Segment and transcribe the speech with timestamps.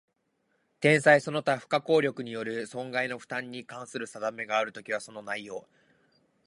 [0.79, 5.67] 天災その他不可抗力による損害の負担に関する定めがあるときは、その内容